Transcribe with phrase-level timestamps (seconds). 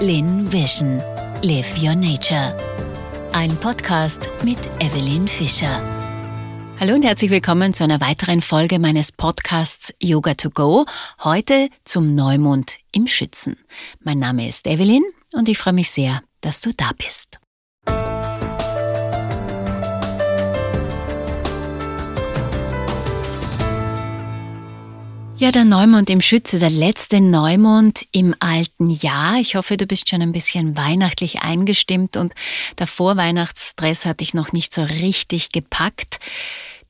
[0.00, 1.02] Lin Vision.
[1.42, 2.56] Live Your Nature.
[3.32, 5.82] Ein Podcast mit Evelyn Fischer.
[6.78, 10.86] Hallo und herzlich willkommen zu einer weiteren Folge meines Podcasts Yoga to Go.
[11.24, 13.56] Heute zum Neumond im Schützen.
[13.98, 15.02] Mein Name ist Evelyn
[15.34, 17.40] und ich freue mich sehr, dass du da bist.
[25.40, 29.38] Ja, der Neumond im Schütze, der letzte Neumond im alten Jahr.
[29.38, 32.34] Ich hoffe, du bist schon ein bisschen weihnachtlich eingestimmt und
[32.80, 36.18] der Vorweihnachtsstress hat dich noch nicht so richtig gepackt.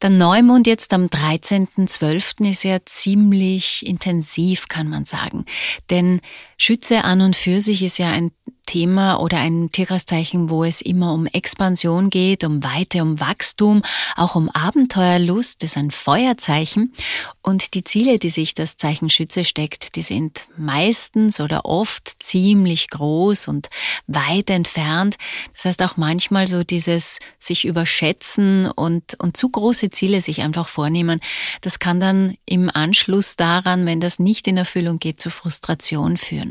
[0.01, 2.49] Der Neumond jetzt am 13.12.
[2.49, 5.45] ist ja ziemlich intensiv, kann man sagen.
[5.91, 6.23] Denn
[6.59, 8.33] Schütze an und für sich ist ja ein
[8.69, 13.83] Thema oder ein Tierkreiszeichen, wo es immer um Expansion geht, um Weite, um Wachstum,
[14.15, 16.93] auch um Abenteuerlust, das ist ein Feuerzeichen.
[17.41, 22.91] Und die Ziele, die sich das Zeichen Schütze steckt, die sind meistens oder oft ziemlich
[22.91, 23.71] groß und
[24.07, 25.17] weit entfernt.
[25.55, 30.69] Das heißt auch manchmal so dieses sich überschätzen und, und zu große Ziele sich einfach
[30.69, 31.21] vornehmen.
[31.63, 36.48] Das kann dann im Anschluss daran, wenn das nicht in Erfüllung geht, zu Frustration führen.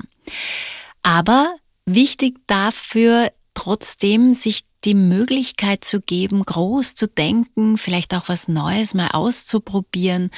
[1.01, 8.47] Aber wichtig dafür trotzdem, sich die Möglichkeit zu geben, groß zu denken, vielleicht auch was
[8.47, 10.29] Neues mal auszuprobieren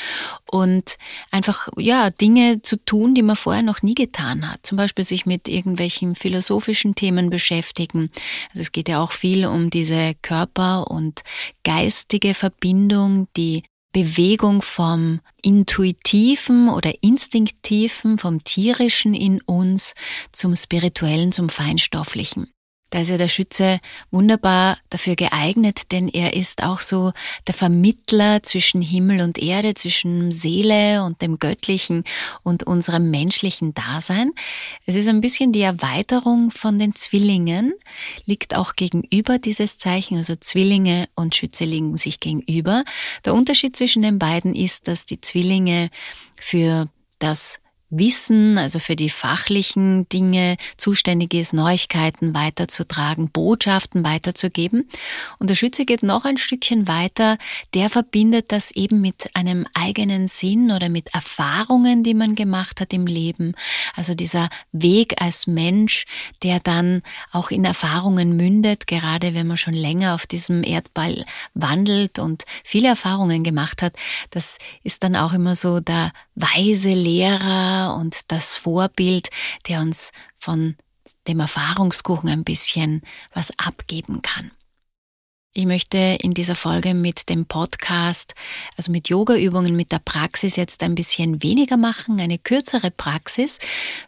[0.49, 0.97] und
[1.29, 4.65] einfach, ja, Dinge zu tun, die man vorher noch nie getan hat.
[4.65, 8.09] Zum Beispiel sich mit irgendwelchen philosophischen Themen beschäftigen.
[8.51, 11.21] Also es geht ja auch viel um diese Körper- und
[11.63, 19.95] geistige Verbindung, die Bewegung vom intuitiven oder instinktiven, vom tierischen in uns
[20.31, 22.51] zum spirituellen, zum feinstofflichen.
[22.89, 23.79] Da ist ja der Schütze
[24.11, 27.11] wunderbar dafür geeignet, denn er ist auch so
[27.47, 32.03] der Vermittler zwischen Himmel und Erde, zwischen Seele und dem Göttlichen
[32.43, 34.31] und unserem menschlichen Dasein.
[34.85, 37.73] Es ist ein bisschen die Erweiterung von den Zwillingen,
[38.25, 42.83] liegt auch gegenüber dieses Zeichen, also Zwillinge und Schütze liegen sich gegenüber.
[43.25, 45.89] Der Unterschied zwischen den beiden ist, dass die Zwillinge
[46.39, 46.89] für
[47.19, 54.89] das Wissen, also für die fachlichen Dinge zuständig ist, Neuigkeiten weiterzutragen, Botschaften weiterzugeben.
[55.39, 57.37] Und der Schütze geht noch ein Stückchen weiter,
[57.73, 62.93] der verbindet das eben mit einem eigenen Sinn oder mit Erfahrungen, die man gemacht hat
[62.93, 63.53] im Leben.
[63.95, 66.05] Also dieser Weg als Mensch,
[66.43, 67.01] der dann
[67.31, 72.89] auch in Erfahrungen mündet, gerade wenn man schon länger auf diesem Erdball wandelt und viele
[72.89, 73.95] Erfahrungen gemacht hat.
[74.29, 79.29] Das ist dann auch immer so der weise Lehrer und das Vorbild,
[79.67, 80.75] der uns von
[81.27, 83.01] dem Erfahrungskuchen ein bisschen
[83.33, 84.51] was abgeben kann.
[85.51, 88.35] Ich möchte in dieser Folge mit dem Podcast,
[88.77, 93.57] also mit Yogaübungen, mit der Praxis jetzt ein bisschen weniger machen, eine kürzere Praxis.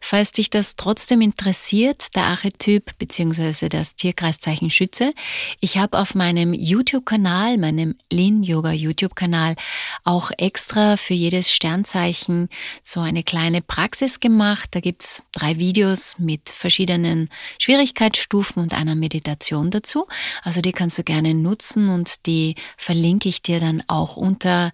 [0.02, 3.70] Falls dich das trotzdem interessiert, der Archetyp bzw.
[3.70, 5.16] das Tierkreiszeichen Schütze,
[5.60, 9.56] ich habe auf meinem YouTube-Kanal, meinem Lin Yoga YouTube-Kanal,
[10.04, 12.50] auch extra für jedes Sternzeichen
[12.84, 14.70] so eine kleine Praxis gemacht.
[14.74, 20.06] Da gibt's drei Videos mit verschiedenen Schwierigkeitsstufen und einer Meditation dazu.
[20.44, 24.72] Also die kannst du gerne nutzen und die verlinke ich dir dann auch unter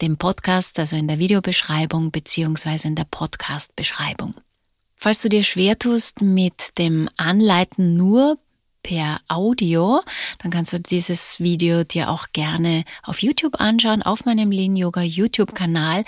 [0.00, 4.34] dem Podcast, also in der Videobeschreibung beziehungsweise in der Podcast-Beschreibung.
[4.96, 8.38] Falls du dir schwer tust mit dem Anleiten nur
[8.82, 10.00] per Audio,
[10.38, 15.02] dann kannst du dieses Video dir auch gerne auf YouTube anschauen, auf meinem Lean Yoga
[15.02, 16.04] YouTube-Kanal.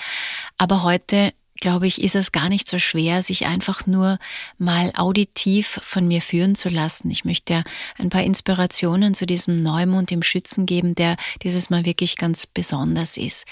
[0.57, 4.19] Aber heute glaube ich, ist es gar nicht so schwer, sich einfach nur
[4.59, 7.11] mal auditiv von mir führen zu lassen.
[7.11, 7.65] Ich möchte
[7.99, 13.17] ein paar Inspirationen zu diesem Neumond im Schützen geben, der dieses Mal wirklich ganz besonders
[13.17, 13.45] ist.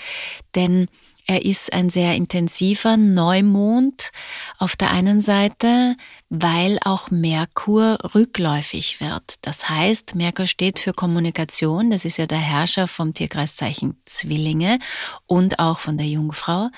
[0.54, 0.88] Denn
[1.30, 4.12] er ist ein sehr intensiver Neumond
[4.56, 5.94] auf der einen Seite,
[6.30, 9.34] weil auch Merkur rückläufig wird.
[9.42, 14.78] Das heißt, Merkur steht für Kommunikation, das ist ja der Herrscher vom Tierkreiszeichen Zwillinge
[15.26, 16.70] und auch von der Jungfrau.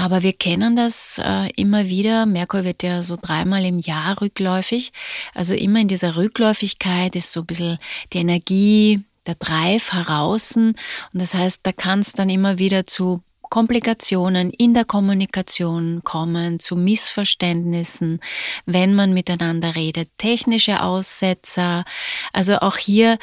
[0.00, 2.24] Aber wir kennen das äh, immer wieder.
[2.24, 4.92] Merkur wird ja so dreimal im Jahr rückläufig.
[5.34, 7.78] Also immer in dieser Rückläufigkeit ist so ein bisschen
[8.12, 10.56] die Energie, der Drive heraus.
[10.56, 10.76] Und
[11.12, 16.76] das heißt, da kann es dann immer wieder zu Komplikationen in der Kommunikation kommen, zu
[16.76, 18.20] Missverständnissen,
[18.66, 21.84] wenn man miteinander redet, technische Aussetzer.
[22.32, 23.18] Also auch hier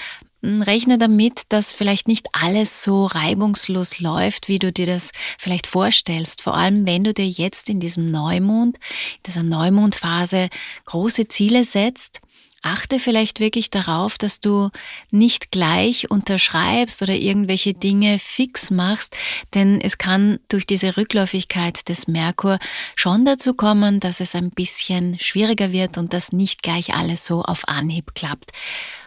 [0.61, 6.41] rechne damit, dass vielleicht nicht alles so reibungslos läuft, wie du dir das vielleicht vorstellst.
[6.41, 10.49] Vor allem, wenn du dir jetzt in diesem Neumond, in dieser Neumondphase
[10.85, 12.21] große Ziele setzt,
[12.65, 14.69] achte vielleicht wirklich darauf, dass du
[15.11, 19.15] nicht gleich unterschreibst oder irgendwelche Dinge fix machst,
[19.53, 22.57] denn es kann durch diese Rückläufigkeit des Merkur
[22.95, 27.43] schon dazu kommen, dass es ein bisschen schwieriger wird und dass nicht gleich alles so
[27.43, 28.51] auf Anhieb klappt.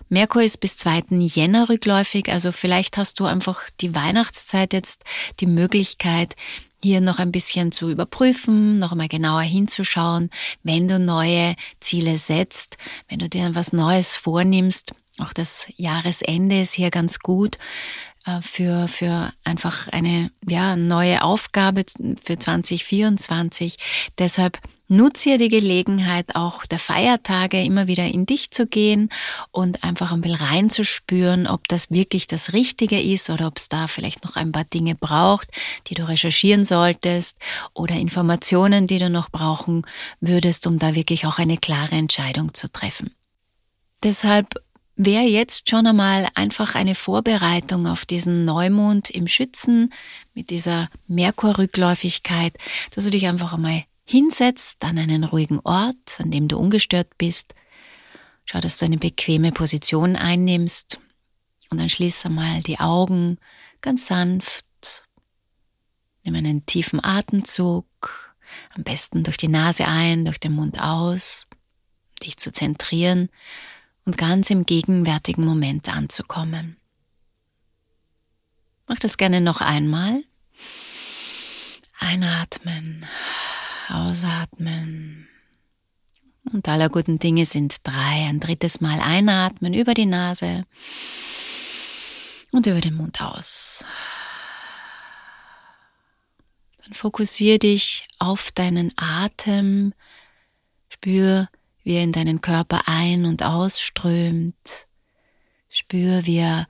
[0.09, 1.05] Merkur ist bis 2.
[1.11, 5.05] Jänner rückläufig, also vielleicht hast du einfach die Weihnachtszeit jetzt
[5.41, 6.35] die Möglichkeit,
[6.83, 10.31] hier noch ein bisschen zu überprüfen, noch einmal genauer hinzuschauen,
[10.63, 12.77] wenn du neue Ziele setzt,
[13.09, 14.95] wenn du dir was Neues vornimmst.
[15.19, 17.59] Auch das Jahresende ist hier ganz gut
[18.27, 21.85] äh, für, für einfach eine ja, neue Aufgabe
[22.25, 23.77] für 2024.
[24.19, 24.59] Deshalb
[24.91, 29.11] Nutze die Gelegenheit, auch der Feiertage immer wieder in dich zu gehen
[29.51, 33.87] und einfach ein bisschen reinzuspüren, ob das wirklich das Richtige ist oder ob es da
[33.87, 35.49] vielleicht noch ein paar Dinge braucht,
[35.89, 37.37] die du recherchieren solltest
[37.75, 39.83] oder Informationen, die du noch brauchen
[40.21, 43.15] würdest, um da wirklich auch eine klare Entscheidung zu treffen.
[44.03, 44.55] Deshalb
[44.97, 49.93] wäre jetzt schon einmal einfach eine Vorbereitung auf diesen Neumond im Schützen
[50.33, 52.55] mit dieser Merkurrückläufigkeit,
[52.95, 57.55] dass du dich einfach einmal hinsetzt an einen ruhigen Ort, an dem du ungestört bist.
[58.47, 60.99] Schau, dass du eine bequeme Position einnimmst
[61.69, 63.37] und dann schließ einmal die Augen
[63.83, 64.65] ganz sanft.
[66.25, 68.35] Nimm einen tiefen Atemzug,
[68.75, 71.47] am besten durch die Nase ein, durch den Mund aus,
[72.23, 73.29] dich zu zentrieren
[74.07, 76.79] und ganz im gegenwärtigen Moment anzukommen.
[78.87, 80.25] Mach das gerne noch einmal.
[81.99, 83.05] Einatmen
[83.91, 85.29] ausatmen.
[86.53, 88.27] Und aller guten Dinge sind drei.
[88.27, 90.65] Ein drittes Mal einatmen über die Nase
[92.53, 93.85] und über den Mund aus.
[96.83, 99.93] Dann fokussiere dich auf deinen Atem.
[100.89, 101.49] Spür,
[101.83, 104.87] wie er in deinen Körper ein- und ausströmt.
[105.69, 106.67] Spür, wie er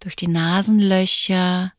[0.00, 1.73] durch die Nasenlöcher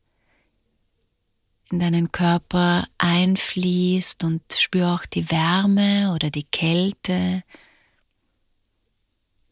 [1.70, 7.42] in deinen Körper einfließt und spür auch die Wärme oder die Kälte.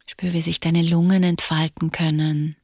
[0.06, 2.56] Spür, wie sich deine Lungen entfalten können.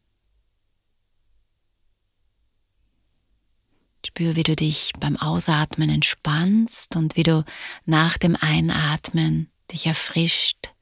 [4.06, 7.44] Spür, wie du dich beim Ausatmen entspannst und wie du
[7.84, 10.72] nach dem Einatmen dich erfrischt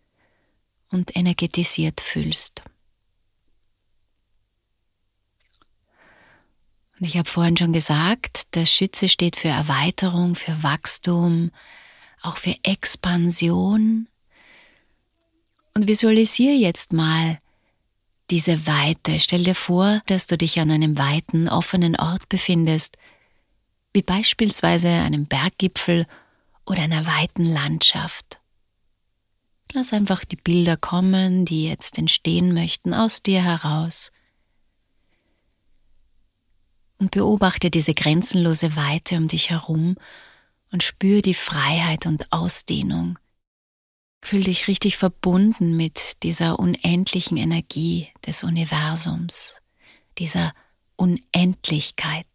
[0.91, 2.63] und energetisiert fühlst.
[6.99, 11.53] Und ich habe vorhin schon gesagt, der Schütze steht für Erweiterung, für Wachstum,
[12.23, 14.09] auch für Expansion.
[15.75, 17.39] Und visualisiere jetzt mal
[18.31, 19.21] diese Weite.
[19.21, 22.97] Stell dir vor, dass du dich an einem weiten, offenen Ort befindest,
[23.93, 26.07] wie beispielsweise einem Berggipfel
[26.67, 28.41] oder einer weiten Landschaft.
[29.73, 34.11] Lass einfach die Bilder kommen, die jetzt entstehen möchten, aus dir heraus
[36.99, 39.97] und beobachte diese grenzenlose Weite um dich herum
[40.73, 43.19] und spür die Freiheit und Ausdehnung.
[44.23, 49.55] Fühl dich richtig verbunden mit dieser unendlichen Energie des Universums,
[50.19, 50.53] dieser
[50.97, 52.27] Unendlichkeit.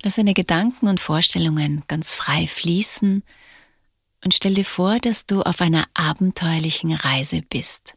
[0.00, 3.24] Lass deine Gedanken und Vorstellungen ganz frei fließen
[4.24, 7.94] und stell dir vor, dass du auf einer abenteuerlichen Reise bist.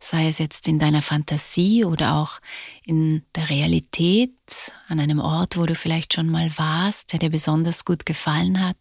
[0.00, 2.40] Sei es jetzt in deiner Fantasie oder auch
[2.84, 4.32] in der Realität,
[4.88, 8.76] an einem Ort, wo du vielleicht schon mal warst, der dir besonders gut gefallen hat.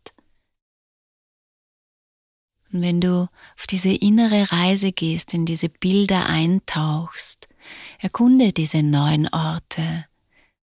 [2.74, 3.27] Und wenn du
[3.58, 7.48] auf diese innere Reise gehst, in diese Bilder eintauchst,
[8.00, 10.06] erkunde diese neuen Orte,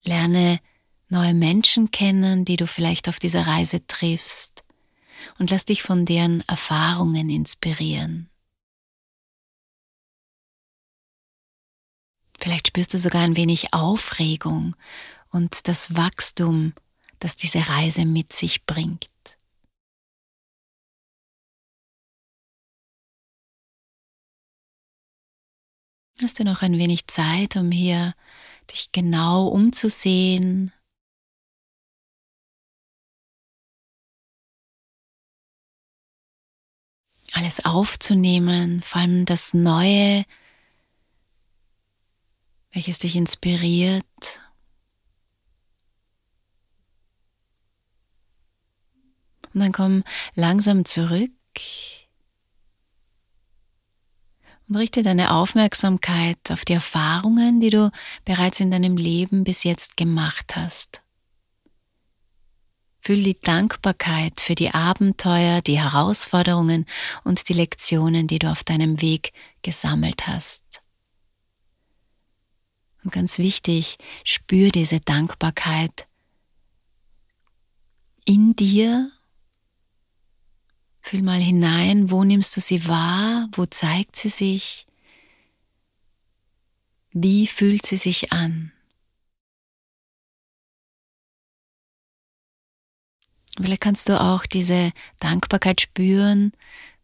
[0.03, 0.59] lerne
[1.09, 4.64] neue Menschen kennen, die du vielleicht auf dieser Reise triffst
[5.39, 8.29] und lass dich von deren Erfahrungen inspirieren.
[12.39, 14.75] Vielleicht spürst du sogar ein wenig Aufregung
[15.29, 16.73] und das Wachstum,
[17.19, 19.09] das diese Reise mit sich bringt.
[26.21, 28.13] Hast du noch ein wenig Zeit, um hier
[28.71, 30.71] dich genau umzusehen,
[37.35, 40.23] alles aufzunehmen, vor allem das Neue,
[42.71, 44.05] welches dich inspiriert.
[49.53, 51.31] Und dann komm langsam zurück
[54.67, 57.91] und richte deine Aufmerksamkeit auf die Erfahrungen, die du
[58.23, 61.04] bereits in deinem Leben bis jetzt gemacht hast.
[63.05, 66.87] Fühl die Dankbarkeit für die Abenteuer, die Herausforderungen
[67.23, 69.31] und die Lektionen, die du auf deinem Weg
[69.61, 70.81] gesammelt hast.
[73.03, 76.07] Und ganz wichtig, spür diese Dankbarkeit
[78.25, 79.11] in dir.
[80.99, 84.87] Fühl mal hinein, wo nimmst du sie wahr, wo zeigt sie sich,
[87.11, 88.71] wie fühlt sie sich an.
[93.61, 96.51] Vielleicht kannst du auch diese Dankbarkeit spüren,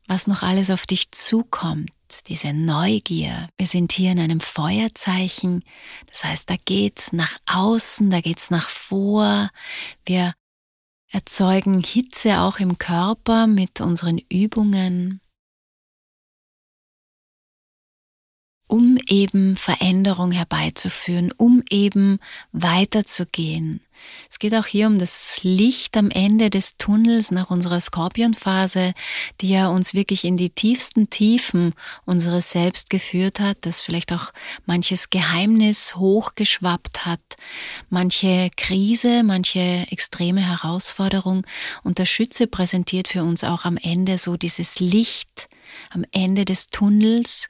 [0.07, 1.89] was noch alles auf dich zukommt,
[2.27, 3.47] diese Neugier.
[3.57, 5.63] Wir sind hier in einem Feuerzeichen,
[6.07, 9.49] das heißt, da geht's nach außen, da geht's nach vor.
[10.05, 10.33] Wir
[11.09, 15.20] erzeugen Hitze auch im Körper mit unseren Übungen.
[18.71, 22.19] Um eben Veränderung herbeizuführen, um eben
[22.53, 23.81] weiterzugehen.
[24.29, 28.93] Es geht auch hier um das Licht am Ende des Tunnels nach unserer Skorpionphase,
[29.41, 31.73] die ja uns wirklich in die tiefsten Tiefen
[32.05, 34.31] unseres Selbst geführt hat, das vielleicht auch
[34.65, 37.19] manches Geheimnis hochgeschwappt hat,
[37.89, 41.45] manche Krise, manche extreme Herausforderung.
[41.83, 45.49] Und der Schütze präsentiert für uns auch am Ende so dieses Licht
[45.89, 47.49] am Ende des Tunnels,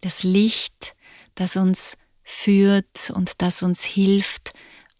[0.00, 0.94] das Licht,
[1.34, 4.52] das uns führt und das uns hilft,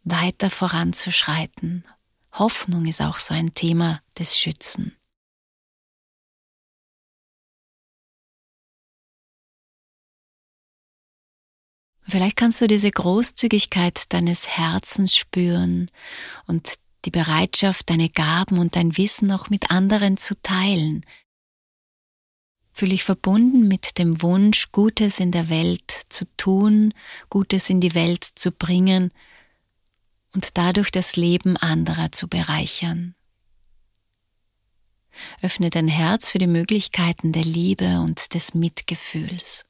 [0.04, 1.84] weiter voranzuschreiten.
[2.32, 4.96] Hoffnung ist auch so ein Thema des Schützen.
[12.02, 15.86] Vielleicht kannst du diese Großzügigkeit deines Herzens spüren
[16.46, 21.06] und die Bereitschaft, deine Gaben und dein Wissen auch mit anderen zu teilen,
[22.72, 26.94] Fühle ich verbunden mit dem Wunsch, Gutes in der Welt zu tun,
[27.28, 29.12] Gutes in die Welt zu bringen
[30.34, 33.14] und dadurch das Leben anderer zu bereichern.
[35.42, 39.66] Öffne dein Herz für die Möglichkeiten der Liebe und des Mitgefühls.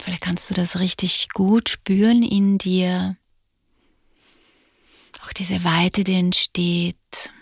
[0.00, 3.16] Vielleicht kannst du das richtig gut spüren in dir,
[5.24, 7.32] auch diese Weite, die entsteht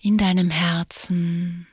[0.00, 1.66] in deinem Herzen.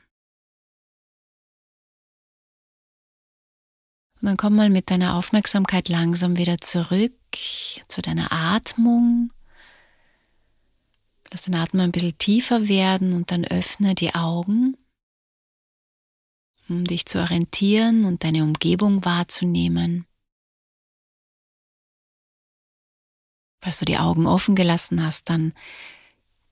[4.20, 7.12] Und dann komm mal mit deiner Aufmerksamkeit langsam wieder zurück
[7.88, 9.28] zu deiner Atmung.
[11.30, 14.76] Lass den Atem ein bisschen tiefer werden und dann öffne die Augen,
[16.68, 20.06] um dich zu orientieren und deine Umgebung wahrzunehmen.
[23.60, 25.52] Falls du die Augen offen gelassen hast, dann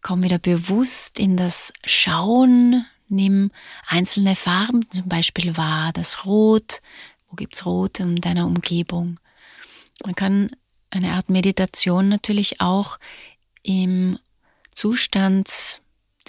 [0.00, 3.50] komm wieder bewusst in das Schauen, nimm
[3.86, 6.80] einzelne Farben zum Beispiel wahr, das Rot,
[7.28, 9.18] wo gibt's Rot in deiner Umgebung.
[10.04, 10.50] Man kann
[10.90, 12.98] eine Art Meditation natürlich auch
[13.62, 14.18] im
[14.74, 15.80] Zustand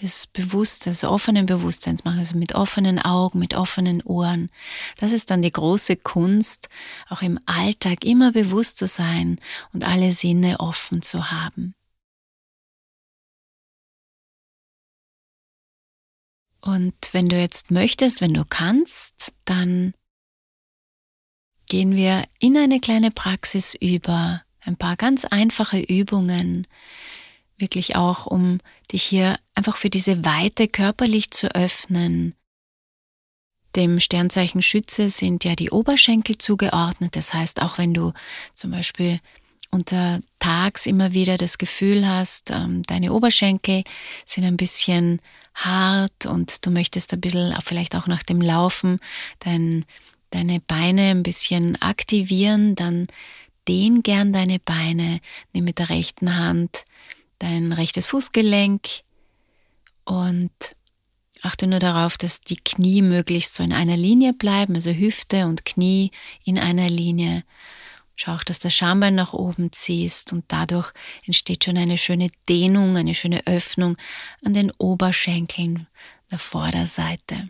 [0.01, 4.49] des Bewusstseins, offenen Bewusstseins machen, also mit offenen Augen, mit offenen Ohren.
[4.97, 6.69] Das ist dann die große Kunst,
[7.09, 9.39] auch im Alltag immer bewusst zu sein
[9.73, 11.75] und alle Sinne offen zu haben.
[16.61, 19.93] Und wenn du jetzt möchtest, wenn du kannst, dann
[21.67, 26.67] gehen wir in eine kleine Praxis über, ein paar ganz einfache Übungen,
[27.57, 28.59] wirklich auch, um
[28.91, 32.35] dich hier einfach für diese Weite körperlich zu öffnen.
[33.75, 37.15] Dem Sternzeichen Schütze sind ja die Oberschenkel zugeordnet.
[37.15, 38.13] Das heißt, auch wenn du
[38.53, 39.19] zum Beispiel
[39.69, 43.83] unter Tags immer wieder das Gefühl hast, ähm, deine Oberschenkel
[44.25, 45.21] sind ein bisschen
[45.53, 48.99] hart und du möchtest ein bisschen, vielleicht auch nach dem Laufen,
[49.39, 49.85] dein,
[50.29, 53.07] deine Beine ein bisschen aktivieren, dann
[53.67, 55.19] dehn gern deine Beine,
[55.53, 56.85] nimm mit der rechten Hand
[57.39, 58.87] dein rechtes Fußgelenk
[60.03, 60.51] und
[61.41, 65.65] achte nur darauf, dass die Knie möglichst so in einer Linie bleiben, also Hüfte und
[65.65, 66.11] Knie
[66.43, 67.43] in einer Linie.
[68.15, 70.93] Schau auch, dass der Schambein nach oben ziehst und dadurch
[71.25, 73.97] entsteht schon eine schöne Dehnung, eine schöne Öffnung
[74.43, 75.87] an den Oberschenkeln
[76.31, 77.49] der Vorderseite.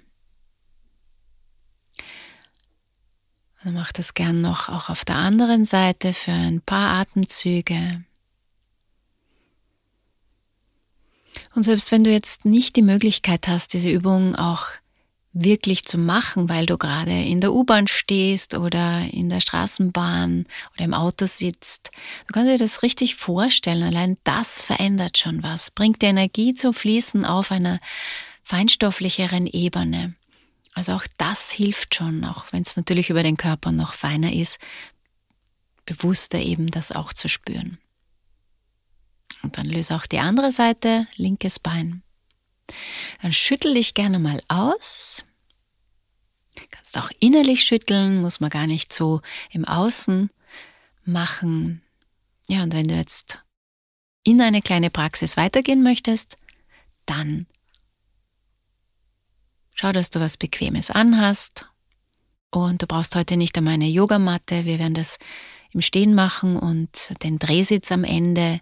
[3.66, 8.04] dann mach das gern noch auch auf der anderen Seite für ein paar Atemzüge.
[11.54, 14.68] Und selbst wenn du jetzt nicht die Möglichkeit hast, diese Übung auch
[15.36, 20.86] wirklich zu machen, weil du gerade in der U-Bahn stehst oder in der Straßenbahn oder
[20.86, 21.92] im Auto sitzt.
[22.28, 23.84] Du kannst dir das richtig vorstellen.
[23.84, 27.80] Allein das verändert schon was, bringt die Energie zum Fließen auf einer
[28.46, 30.16] feinstofflicheren Ebene.
[30.74, 34.58] Also auch das hilft schon, auch wenn es natürlich über den Körper noch feiner ist,
[35.86, 37.78] bewusster eben das auch zu spüren.
[39.46, 42.02] Und dann löse auch die andere Seite, linkes Bein.
[43.22, 45.24] Dann schüttel dich gerne mal aus.
[46.72, 49.22] Kannst auch innerlich schütteln, muss man gar nicht so
[49.52, 50.32] im Außen
[51.04, 51.84] machen.
[52.48, 53.44] Ja, und wenn du jetzt
[54.24, 56.40] in eine kleine Praxis weitergehen möchtest,
[57.06, 57.46] dann
[59.76, 61.68] schau, dass du was Bequemes anhast.
[62.50, 64.66] Und du brauchst heute nicht einmal eine Yogamatte.
[64.66, 65.20] Wir werden das
[65.72, 68.62] im Stehen machen und den Drehsitz am Ende,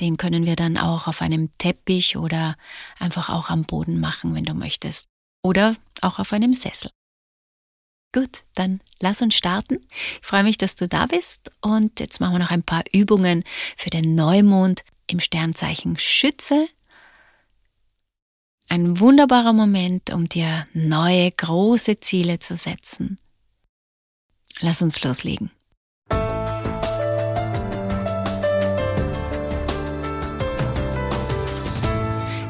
[0.00, 2.56] den können wir dann auch auf einem Teppich oder
[2.98, 5.06] einfach auch am Boden machen, wenn du möchtest.
[5.42, 6.90] Oder auch auf einem Sessel.
[8.14, 9.78] Gut, dann lass uns starten.
[10.20, 13.44] Ich freue mich, dass du da bist und jetzt machen wir noch ein paar Übungen
[13.76, 16.68] für den Neumond im Sternzeichen Schütze.
[18.68, 23.18] Ein wunderbarer Moment, um dir neue große Ziele zu setzen.
[24.60, 25.50] Lass uns loslegen.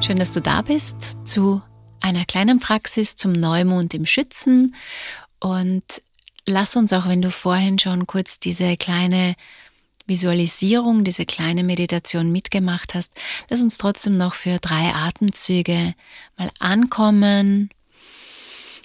[0.08, 1.60] Schön, dass du da bist zu
[2.00, 4.74] einer kleinen Praxis zum Neumond im Schützen.
[5.38, 5.84] Und
[6.46, 9.34] lass uns auch, wenn du vorhin schon kurz diese kleine
[10.06, 13.12] Visualisierung, diese kleine Meditation mitgemacht hast,
[13.50, 15.92] lass uns trotzdem noch für drei Atemzüge
[16.38, 17.68] mal ankommen.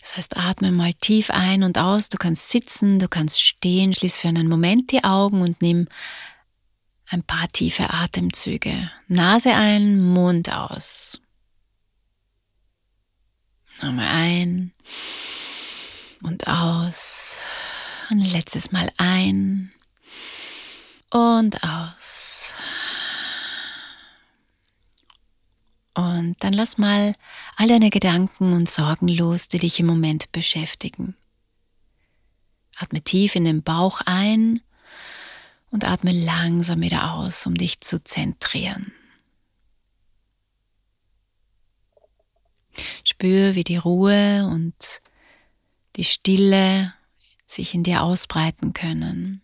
[0.02, 2.10] Das heißt, atme mal tief ein und aus.
[2.10, 5.88] Du kannst sitzen, du kannst stehen, schließ für einen Moment die Augen und nimm
[7.14, 8.90] ein paar tiefe Atemzüge.
[9.08, 11.22] Nase ein, Mund aus.
[13.82, 14.74] Nochmal ein
[16.24, 17.38] und aus.
[18.10, 19.72] Und letztes Mal ein
[21.12, 22.56] und aus.
[25.94, 27.14] Und dann lass mal
[27.58, 31.16] all deine Gedanken und Sorgen los, die dich im Moment beschäftigen.
[32.76, 34.62] Atme tief in den Bauch ein
[35.74, 38.94] und atme langsam wieder aus, um dich zu zentrieren.
[43.04, 44.76] Spür, wie die Ruhe und
[45.96, 46.94] die Stille
[47.48, 49.42] sich in dir ausbreiten können.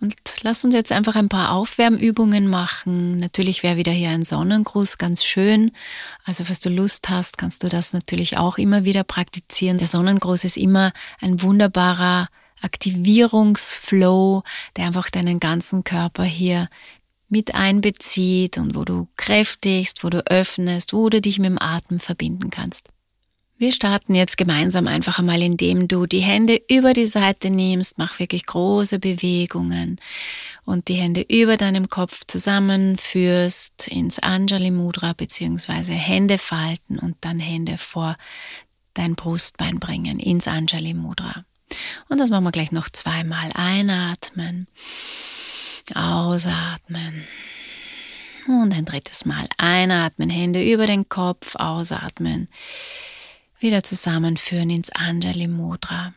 [0.00, 3.18] Und lass uns jetzt einfach ein paar Aufwärmübungen machen.
[3.18, 5.72] Natürlich wäre wieder hier ein Sonnengruß ganz schön.
[6.24, 9.78] Also, falls du Lust hast, kannst du das natürlich auch immer wieder praktizieren.
[9.78, 12.28] Der Sonnengruß ist immer ein wunderbarer
[12.64, 14.42] Aktivierungsflow,
[14.76, 16.68] der einfach deinen ganzen Körper hier
[17.28, 21.98] mit einbezieht und wo du kräftigst, wo du öffnest, wo du dich mit dem Atem
[21.98, 22.90] verbinden kannst.
[23.56, 28.18] Wir starten jetzt gemeinsam einfach einmal, indem du die Hände über die Seite nimmst, mach
[28.18, 30.00] wirklich große Bewegungen
[30.64, 37.38] und die Hände über deinem Kopf zusammenführst ins Anjali Mudra beziehungsweise Hände falten und dann
[37.38, 38.16] Hände vor
[38.94, 41.44] dein Brustbein bringen ins Anjali Mudra.
[42.08, 43.50] Und das machen wir gleich noch zweimal.
[43.54, 44.68] Einatmen,
[45.94, 47.24] ausatmen.
[48.46, 52.48] Und ein drittes Mal einatmen, Hände über den Kopf, ausatmen.
[53.58, 56.12] Wieder zusammenführen ins Anjali Mudra.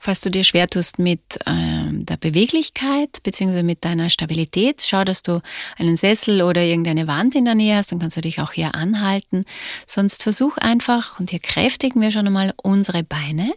[0.00, 3.64] Falls du dir schwer tust mit ähm, der Beweglichkeit bzw.
[3.64, 5.40] mit deiner Stabilität, schau, dass du
[5.76, 8.76] einen Sessel oder irgendeine Wand in der Nähe hast, dann kannst du dich auch hier
[8.76, 9.44] anhalten.
[9.86, 13.52] Sonst versuch einfach, und hier kräftigen wir schon einmal unsere Beine.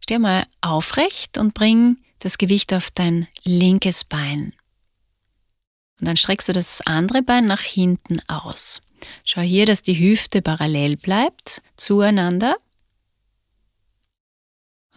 [0.00, 4.52] Steh mal aufrecht und bring das Gewicht auf dein linkes Bein.
[5.98, 8.82] Und dann streckst du das andere Bein nach hinten aus.
[9.24, 12.56] Schau hier, dass die Hüfte parallel bleibt zueinander.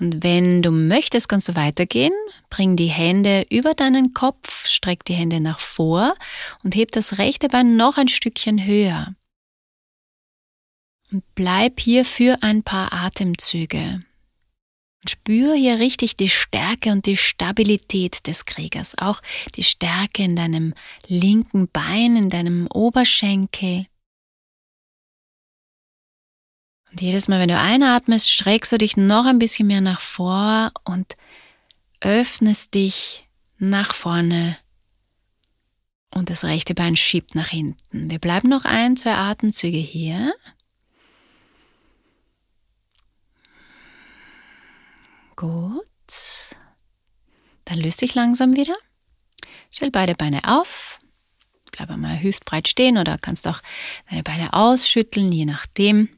[0.04, 2.12] Und wenn du möchtest, kannst du weitergehen.
[2.50, 6.16] Bring die Hände über deinen Kopf, streck die Hände nach vor
[6.62, 9.16] und heb das rechte Bein noch ein Stückchen höher.
[11.10, 14.04] Und bleib hier für ein paar Atemzüge.
[15.02, 19.22] Und spür hier richtig die Stärke und die Stabilität des Kriegers, auch
[19.56, 20.74] die Stärke in deinem
[21.08, 23.86] linken Bein, in deinem Oberschenkel.
[26.93, 30.71] Und jedes Mal, wenn du einatmest, streckst du dich noch ein bisschen mehr nach vor
[30.84, 31.17] und
[32.01, 33.27] öffnest dich
[33.58, 34.58] nach vorne
[36.13, 38.12] und das rechte Bein schiebt nach hinten.
[38.12, 40.36] Wir bleiben noch ein, zwei Atemzüge hier.
[45.36, 45.82] Gut.
[47.65, 48.75] Dann löst dich langsam wieder.
[49.71, 50.99] Stell beide Beine auf.
[51.71, 53.62] Bleib einmal hüftbreit stehen oder kannst auch
[54.12, 56.10] deine Beine ausschütteln, je nachdem.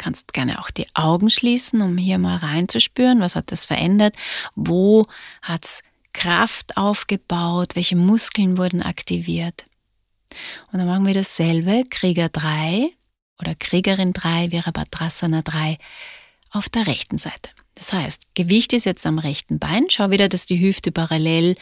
[0.00, 4.16] Kannst gerne auch die Augen schließen, um hier mal reinzuspüren, was hat das verändert,
[4.54, 5.04] wo
[5.42, 5.82] hat es
[6.14, 9.66] Kraft aufgebaut, welche Muskeln wurden aktiviert.
[10.72, 12.88] Und dann machen wir dasselbe, Krieger 3
[13.38, 15.76] oder Kriegerin 3, Virabhadrasana 3
[16.48, 17.50] auf der rechten Seite.
[17.74, 19.84] Das heißt, Gewicht ist jetzt am rechten Bein.
[19.90, 21.56] Schau wieder, dass die Hüfte parallel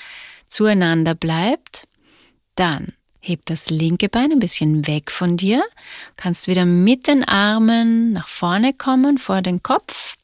[0.46, 1.88] zueinander bleibt.
[2.54, 5.62] Dann heb das linke Bein ein bisschen weg von dir.
[6.16, 10.14] Kannst wieder mit den Armen nach vorne kommen, vor den Kopf.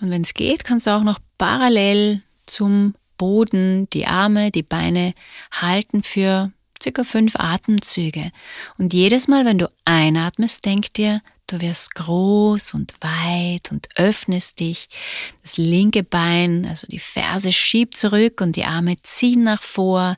[0.00, 5.12] Und wenn es geht, kannst du auch noch parallel zum Boden die Arme, die Beine
[5.50, 8.30] halten für circa fünf Atemzüge.
[8.78, 14.60] Und jedes Mal, wenn du einatmest, denk dir, du wirst groß und weit und öffnest
[14.60, 14.88] dich.
[15.42, 20.16] Das linke Bein, also die Ferse schiebt zurück und die Arme ziehen nach vor.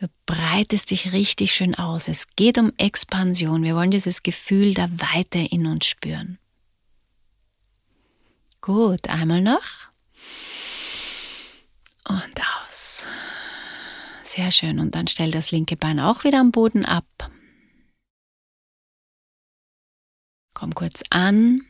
[0.00, 2.06] Du breitest dich richtig schön aus.
[2.06, 3.64] Es geht um Expansion.
[3.64, 6.38] Wir wollen dieses Gefühl der Weite in uns spüren.
[8.60, 9.90] Gut, einmal noch.
[12.08, 13.04] Und aus.
[14.22, 14.78] Sehr schön.
[14.78, 17.06] Und dann stell das linke Bein auch wieder am Boden ab.
[20.54, 21.62] Komm kurz an.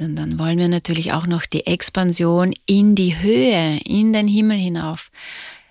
[0.00, 4.56] Und dann wollen wir natürlich auch noch die Expansion in die Höhe, in den Himmel
[4.56, 5.10] hinauf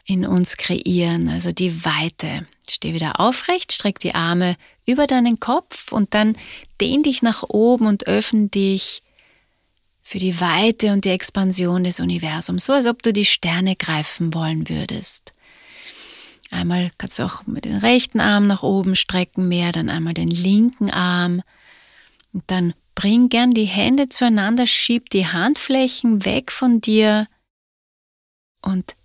[0.06, 2.46] in uns kreieren, also die Weite.
[2.70, 4.56] Steh wieder aufrecht, streck die Arme
[4.86, 6.38] über deinen Kopf und dann
[6.80, 9.02] dehn dich nach oben und öffne dich
[10.02, 14.34] für die Weite und die Expansion des Universums, so als ob du die Sterne greifen
[14.34, 15.34] wollen würdest.
[16.52, 20.30] Einmal kannst du auch mit den rechten Arm nach oben strecken mehr, dann einmal den
[20.30, 21.42] linken Arm
[22.34, 27.28] und dann bring gern die Hände zueinander, schieb die Handflächen weg von dir
[28.62, 28.96] und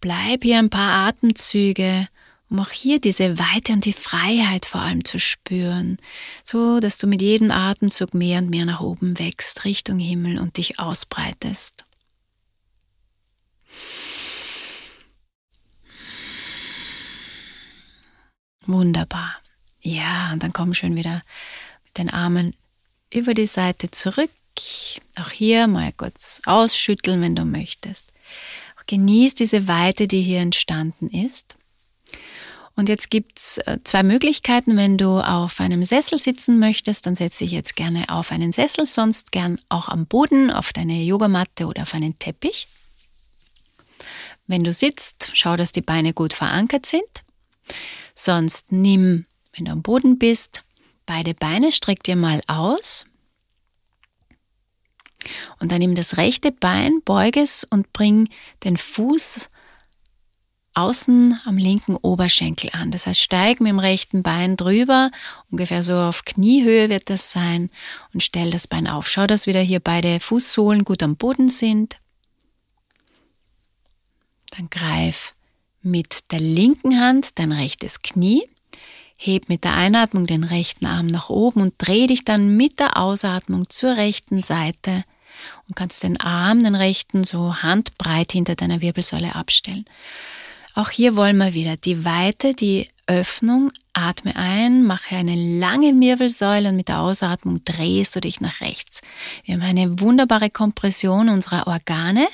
[0.00, 2.08] bleib hier ein paar Atemzüge
[2.54, 5.96] um auch hier diese Weite und die Freiheit vor allem zu spüren,
[6.44, 10.56] so dass du mit jedem Atemzug mehr und mehr nach oben wächst, Richtung Himmel und
[10.56, 11.84] dich ausbreitest.
[18.66, 19.36] Wunderbar.
[19.80, 21.22] Ja, und dann komm schön wieder
[21.84, 22.54] mit den Armen
[23.14, 24.30] über die Seite zurück.
[25.16, 28.12] Auch hier mal kurz ausschütteln, wenn du möchtest.
[28.78, 31.56] Auch genieß diese Weite, die hier entstanden ist.
[32.76, 34.76] Und jetzt gibt's äh, zwei Möglichkeiten.
[34.76, 38.84] Wenn du auf einem Sessel sitzen möchtest, dann setze ich jetzt gerne auf einen Sessel,
[38.84, 42.66] sonst gern auch am Boden, auf deine Yogamatte oder auf einen Teppich.
[44.46, 47.04] Wenn du sitzt, schau, dass die Beine gut verankert sind.
[48.14, 50.63] Sonst nimm, wenn du am Boden bist,
[51.06, 53.06] beide Beine, streck dir mal aus.
[55.60, 58.28] Und dann nimm das rechte Bein, beuge es und bring
[58.62, 59.48] den Fuß
[60.74, 62.90] außen am linken Oberschenkel an.
[62.90, 65.10] Das heißt, steig mit dem rechten Bein drüber,
[65.50, 67.70] ungefähr so auf Kniehöhe wird das sein
[68.12, 69.08] und stell das Bein auf.
[69.08, 71.98] Schau, dass wieder hier beide Fußsohlen gut am Boden sind.
[74.50, 75.34] Dann greif
[75.80, 78.48] mit der linken Hand dein rechtes Knie,
[79.26, 82.96] heb mit der Einatmung den rechten Arm nach oben und dreh dich dann mit der
[82.96, 85.04] Ausatmung zur rechten Seite
[85.68, 89.84] und kannst den Arm, den rechten, so handbreit hinter deiner Wirbelsäule abstellen.
[90.74, 93.70] Auch hier wollen wir wieder die Weite, die Öffnung.
[93.94, 99.00] Atme ein, mache eine lange Wirbelsäule und mit der Ausatmung drehst du dich nach rechts.
[99.44, 102.26] Wir haben eine wunderbare Kompression unserer Organe.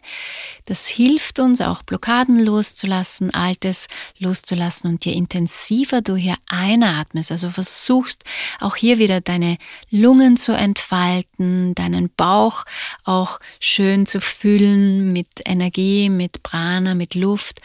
[0.64, 7.50] Das hilft uns auch Blockaden loszulassen, Altes loszulassen und je intensiver du hier einatmest, also
[7.50, 8.24] versuchst
[8.60, 9.58] auch hier wieder deine
[9.90, 12.64] Lungen zu entfalten, deinen Bauch
[13.04, 17.60] auch schön zu füllen mit Energie, mit Prana, mit Luft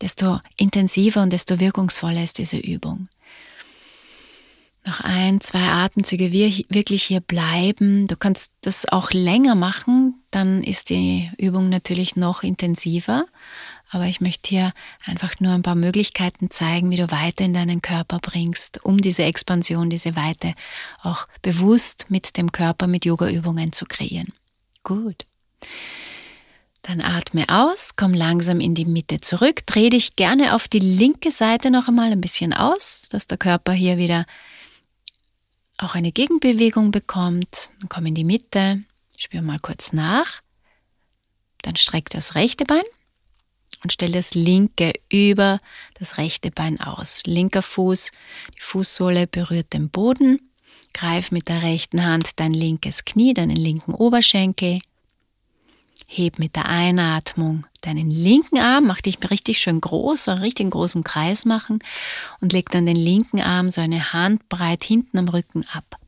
[0.00, 3.08] desto intensiver und desto wirkungsvoller ist diese Übung.
[4.88, 8.06] Noch ein, zwei Atemzüge wirklich hier bleiben.
[8.06, 13.26] Du kannst das auch länger machen, dann ist die Übung natürlich noch intensiver.
[13.90, 14.72] Aber ich möchte hier
[15.04, 19.24] einfach nur ein paar Möglichkeiten zeigen, wie du weiter in deinen Körper bringst, um diese
[19.24, 20.54] Expansion, diese Weite
[21.02, 24.32] auch bewusst mit dem Körper, mit Yoga-Übungen zu kreieren.
[24.84, 25.26] Gut.
[26.80, 31.30] Dann atme aus, komm langsam in die Mitte zurück, dreh dich gerne auf die linke
[31.30, 34.24] Seite noch einmal ein bisschen aus, dass der Körper hier wieder
[35.78, 37.70] auch eine Gegenbewegung bekommt.
[37.80, 38.82] Dann komm in die Mitte,
[39.16, 40.40] spür mal kurz nach.
[41.62, 42.82] Dann streck das rechte Bein
[43.82, 45.60] und stell das linke über
[45.98, 47.22] das rechte Bein aus.
[47.24, 48.10] Linker Fuß,
[48.56, 50.50] die Fußsohle berührt den Boden.
[50.94, 54.80] Greif mit der rechten Hand dein linkes Knie, deinen linken Oberschenkel.
[56.10, 60.70] Heb mit der Einatmung deinen linken Arm, mach dich richtig schön groß, so einen richtig
[60.70, 61.80] großen Kreis machen
[62.40, 65.98] und leg dann den linken Arm so eine Handbreit hinten am Rücken ab.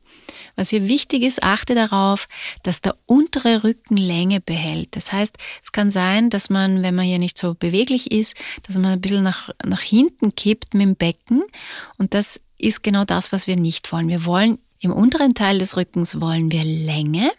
[0.55, 2.27] Was hier wichtig ist, achte darauf,
[2.63, 4.95] dass der untere Rücken Länge behält.
[4.95, 8.77] Das heißt, es kann sein, dass man, wenn man hier nicht so beweglich ist, dass
[8.77, 11.43] man ein bisschen nach, nach hinten kippt mit dem Becken.
[11.99, 14.07] Und das ist genau das, was wir nicht wollen.
[14.07, 17.31] Wir wollen im unteren Teil des Rückens wollen wir Länge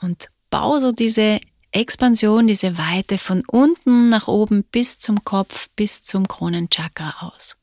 [0.00, 1.40] und bau so diese
[1.72, 7.56] Expansion, diese Weite von unten nach oben bis zum Kopf, bis zum Kronenchakra aus.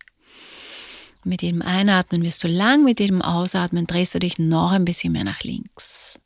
[1.24, 5.14] Mit jedem Einatmen wirst du lang, mit jedem Ausatmen drehst du dich noch ein bisschen
[5.14, 6.20] mehr nach links.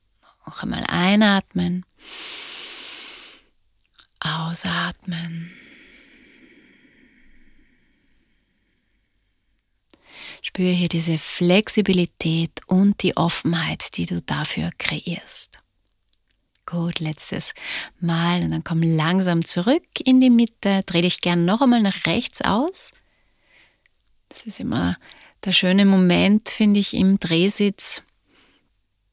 [0.45, 1.85] Noch einmal einatmen.
[4.19, 5.51] Ausatmen.
[10.41, 15.62] Spüre hier diese Flexibilität und die Offenheit, die du dafür kreierst.
[16.73, 17.53] Gut, letztes
[17.99, 20.81] Mal und dann komm langsam zurück in die Mitte.
[20.87, 22.93] Dreh dich gern noch einmal nach rechts aus.
[24.29, 24.97] Das ist immer
[25.45, 28.01] der schöne Moment, finde ich, im Drehsitz,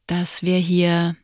[0.06, 1.16] dass wir hier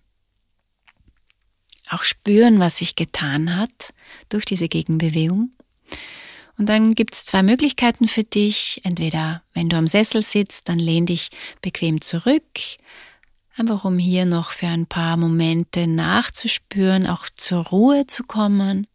[1.88, 3.94] auch spüren, was sich getan hat
[4.28, 5.52] durch diese Gegenbewegung.
[6.58, 8.82] Und dann gibt es zwei Möglichkeiten für dich.
[8.84, 11.30] Entweder, wenn du am Sessel sitzt, dann lehn dich
[11.62, 12.44] bequem zurück,
[13.56, 18.86] einfach um hier noch für ein paar Momente nachzuspüren, auch zur Ruhe zu kommen.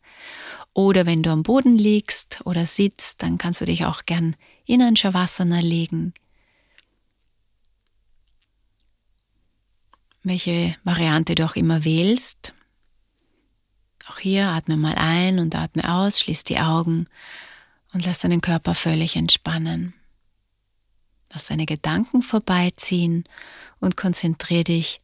[0.73, 4.81] Oder wenn du am Boden liegst oder sitzt, dann kannst du dich auch gern in
[4.81, 6.13] ein Shavasana legen.
[10.23, 12.53] Welche Variante du auch immer wählst.
[14.07, 17.07] Auch hier atme mal ein und atme aus, schließ die Augen
[17.93, 19.93] und lass deinen Körper völlig entspannen.
[21.33, 23.23] Lass deine Gedanken vorbeiziehen
[23.79, 25.01] und konzentriere dich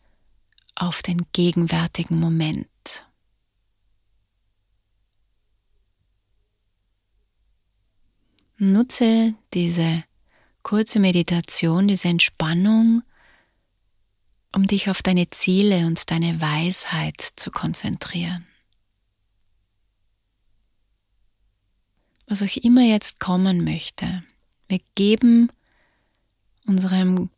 [0.75, 2.67] auf den gegenwärtigen Moment.
[8.57, 10.03] Nutze diese
[10.63, 13.03] kurze Meditation, diese Entspannung,
[14.53, 18.47] um dich auf deine Ziele und deine Weisheit zu konzentrieren.
[22.27, 24.23] was auch immer jetzt kommen möchte.
[24.67, 25.49] Wir geben
[26.67, 27.29] unserem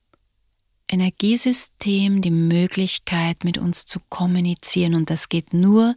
[0.88, 4.96] Energiesystem die Möglichkeit, mit uns zu kommunizieren.
[4.96, 5.96] Und das geht nur,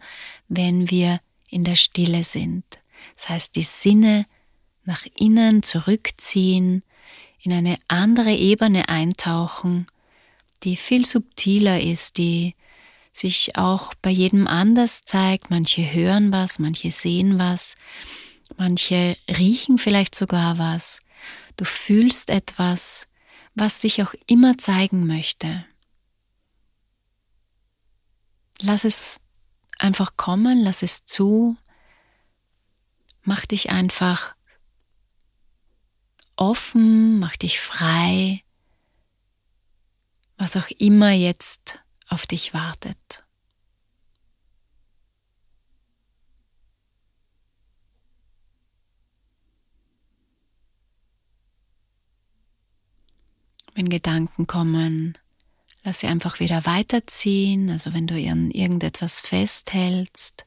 [0.49, 2.65] wenn wir in der Stille sind.
[3.17, 4.27] Das heißt, die Sinne
[4.85, 6.83] nach innen zurückziehen,
[7.41, 9.87] in eine andere Ebene eintauchen,
[10.63, 12.55] die viel subtiler ist, die
[13.13, 15.51] sich auch bei jedem anders zeigt.
[15.51, 17.75] Manche hören was, manche sehen was,
[18.57, 21.01] Manche riechen vielleicht sogar was.
[21.57, 23.07] Du fühlst etwas,
[23.55, 25.65] was sich auch immer zeigen möchte.
[28.61, 29.21] Lass es
[29.79, 31.57] einfach kommen, lass es zu.
[33.25, 34.35] Mach dich einfach
[36.37, 38.43] offen, mach dich frei,
[40.37, 43.25] was auch immer jetzt auf dich wartet.
[53.75, 55.17] Wenn Gedanken kommen,
[55.83, 60.45] lass sie einfach wieder weiterziehen, also wenn du an irgendetwas festhältst,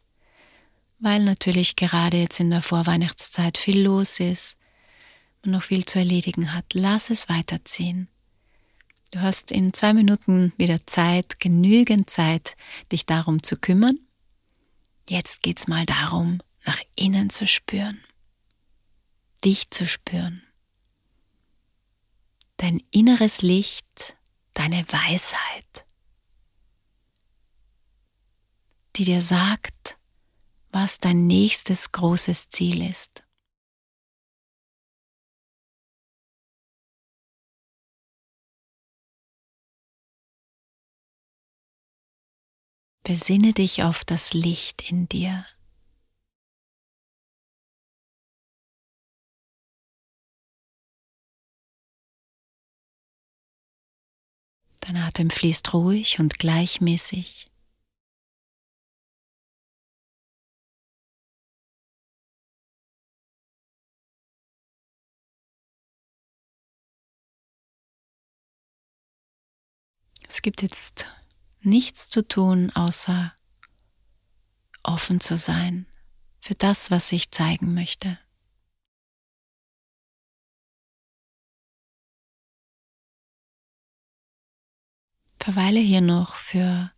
[0.99, 4.57] weil natürlich gerade jetzt in der Vorweihnachtszeit viel los ist
[5.43, 8.07] und noch viel zu erledigen hat, lass es weiterziehen.
[9.11, 12.55] Du hast in zwei Minuten wieder Zeit, genügend Zeit,
[12.91, 13.99] dich darum zu kümmern.
[15.09, 17.99] Jetzt geht's mal darum, nach innen zu spüren,
[19.43, 20.41] dich zu spüren
[22.57, 24.17] dein inneres Licht,
[24.53, 25.85] deine Weisheit,
[28.95, 29.97] die dir sagt,
[30.71, 33.25] was dein nächstes großes Ziel ist.
[43.03, 45.45] Besinne dich auf das Licht in dir.
[54.87, 57.49] Dein Atem fließt ruhig und gleichmäßig.
[70.27, 71.07] Es gibt jetzt
[71.61, 73.33] nichts zu tun, außer
[74.83, 75.87] offen zu sein
[76.39, 78.19] für das, was ich zeigen möchte.
[85.45, 86.89] Verweile hier noch für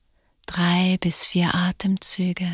[0.45, 2.47] drei bis vier Atemzüge.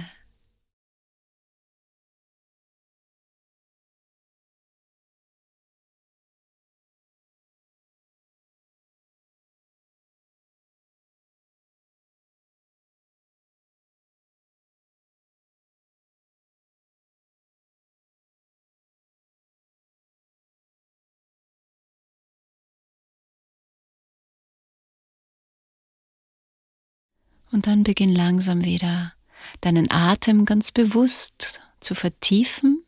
[27.54, 29.14] Und dann beginn langsam wieder
[29.62, 32.84] deinen Atem ganz bewusst zu vertiefen,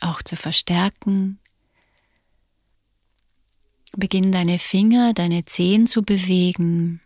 [0.00, 1.38] auch zu verstärken.
[3.96, 7.00] Beginn deine Finger, deine Zehen zu bewegen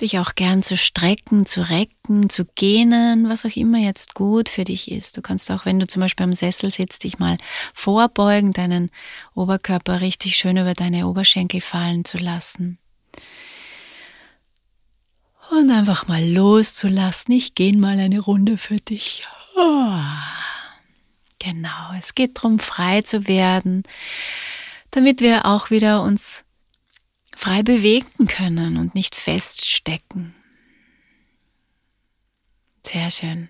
[0.00, 4.64] dich auch gern zu strecken, zu recken, zu gähnen, was auch immer jetzt gut für
[4.64, 5.16] dich ist.
[5.16, 7.36] Du kannst auch, wenn du zum Beispiel am Sessel sitzt, dich mal
[7.72, 8.90] vorbeugen, deinen
[9.34, 12.78] Oberkörper richtig schön über deine Oberschenkel fallen zu lassen.
[15.60, 17.32] Und einfach mal loszulassen.
[17.32, 19.24] Ich gehe mal eine Runde für dich.
[19.56, 20.00] Oh.
[21.38, 23.84] Genau, es geht darum, frei zu werden,
[24.90, 26.44] damit wir auch wieder uns
[27.36, 30.34] frei bewegen können und nicht feststecken.
[32.84, 33.48] Sehr schön.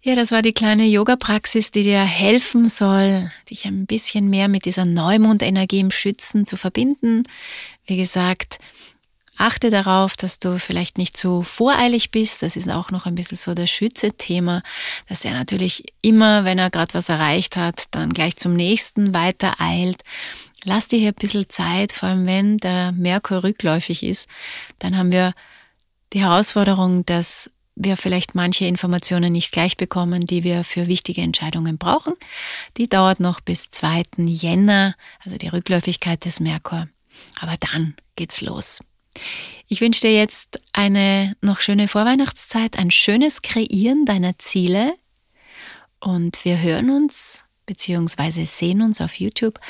[0.00, 4.64] Ja, das war die kleine Yoga-Praxis, die dir helfen soll, dich ein bisschen mehr mit
[4.64, 7.24] dieser Neumondenergie im Schützen zu verbinden.
[7.84, 8.58] Wie gesagt,
[9.38, 12.42] achte darauf, dass du vielleicht nicht zu voreilig bist.
[12.42, 14.62] Das ist auch noch ein bisschen so das Schütze-Thema,
[15.08, 19.60] dass er natürlich immer, wenn er gerade was erreicht hat, dann gleich zum nächsten weiter
[19.60, 20.02] eilt.
[20.64, 24.28] Lass dir hier ein bisschen Zeit, vor allem wenn der Merkur rückläufig ist,
[24.78, 25.32] dann haben wir
[26.12, 31.78] die Herausforderung, dass wir vielleicht manche Informationen nicht gleich bekommen, die wir für wichtige Entscheidungen
[31.78, 32.14] brauchen.
[32.76, 34.04] Die dauert noch bis 2.
[34.16, 36.88] Jänner, also die Rückläufigkeit des Merkur.
[37.40, 38.80] Aber dann geht's los.
[39.66, 44.94] Ich wünsche dir jetzt eine noch schöne Vorweihnachtszeit, ein schönes Kreieren deiner Ziele
[46.00, 48.44] und wir hören uns bzw.
[48.44, 49.60] sehen uns auf YouTube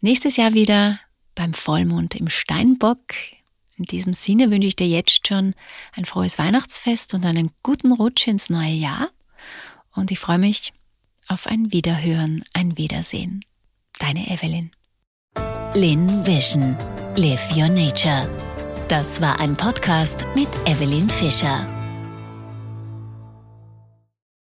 [0.00, 1.00] Nächstes Jahr wieder
[1.34, 3.00] beim Vollmond im Steinbock.
[3.76, 5.54] In diesem Sinne wünsche ich dir jetzt schon
[5.92, 9.10] ein frohes Weihnachtsfest und einen guten Rutsch ins neue Jahr.
[9.94, 10.72] Und ich freue mich
[11.26, 13.44] auf ein Wiederhören, ein Wiedersehen.
[13.98, 14.70] Deine Evelyn.
[15.74, 16.76] Lin Vision.
[17.16, 18.28] Live Your Nature.
[18.88, 21.77] Das war ein Podcast mit Evelyn Fischer.